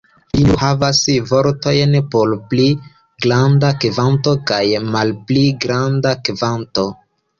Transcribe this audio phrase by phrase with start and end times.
[0.35, 1.01] Ili nur havas
[1.31, 2.65] vortojn por "pli
[3.27, 4.63] granda kvanto" kaj
[4.97, 6.89] "malpli granda kvanto".